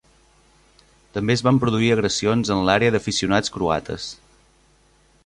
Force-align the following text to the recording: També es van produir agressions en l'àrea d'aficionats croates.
També 1.17 1.35
es 1.39 1.43
van 1.49 1.59
produir 1.65 1.91
agressions 1.97 2.53
en 2.57 2.65
l'àrea 2.71 2.97
d'aficionats 2.97 3.55
croates. 3.59 4.09